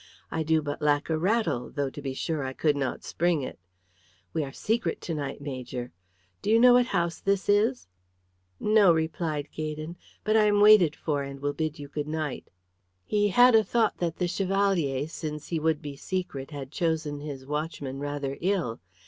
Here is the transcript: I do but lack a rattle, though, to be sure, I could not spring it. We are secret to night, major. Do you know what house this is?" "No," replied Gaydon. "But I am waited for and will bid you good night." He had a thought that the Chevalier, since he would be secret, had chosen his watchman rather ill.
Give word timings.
I 0.31 0.41
do 0.41 0.63
but 0.63 0.81
lack 0.81 1.11
a 1.11 1.17
rattle, 1.19 1.69
though, 1.69 1.91
to 1.91 2.01
be 2.01 2.15
sure, 2.15 2.43
I 2.43 2.53
could 2.53 2.75
not 2.75 3.03
spring 3.03 3.43
it. 3.43 3.59
We 4.33 4.43
are 4.43 4.51
secret 4.51 4.99
to 5.01 5.13
night, 5.13 5.41
major. 5.41 5.91
Do 6.41 6.49
you 6.49 6.59
know 6.59 6.73
what 6.73 6.87
house 6.87 7.19
this 7.19 7.47
is?" 7.47 7.87
"No," 8.59 8.91
replied 8.91 9.49
Gaydon. 9.51 9.97
"But 10.23 10.35
I 10.35 10.45
am 10.45 10.59
waited 10.59 10.95
for 10.95 11.21
and 11.21 11.39
will 11.39 11.53
bid 11.53 11.77
you 11.77 11.87
good 11.87 12.07
night." 12.07 12.49
He 13.05 13.27
had 13.27 13.53
a 13.53 13.63
thought 13.63 13.97
that 13.99 14.15
the 14.17 14.27
Chevalier, 14.27 15.07
since 15.07 15.49
he 15.49 15.59
would 15.59 15.83
be 15.83 15.95
secret, 15.95 16.49
had 16.49 16.71
chosen 16.71 17.19
his 17.19 17.45
watchman 17.45 17.99
rather 17.99 18.39
ill. 18.41 18.79